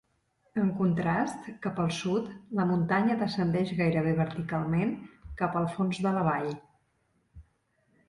[0.61, 4.97] En contrast, cap al sud, la muntanya descendeix gairebé verticalment
[5.45, 6.53] cap al fons de la vall.